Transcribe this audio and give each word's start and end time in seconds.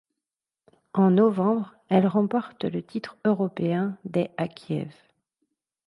En 0.93 1.11
novembre, 1.11 1.75
elle 1.87 2.07
remporte 2.07 2.63
le 2.65 2.81
titre 2.81 3.19
européen 3.23 3.99
des 4.03 4.31
à 4.35 4.47
Kiev. 4.47 4.91